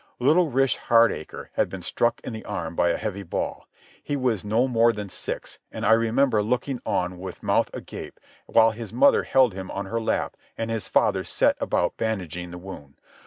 [0.17, 3.67] Little Rish Hardacre had been struck in the arm by a heavy ball.
[4.01, 8.71] He was no more than six, and I remember looking on with mouth agape while
[8.71, 12.99] his mother held him on her lap and his father set about bandaging the wound.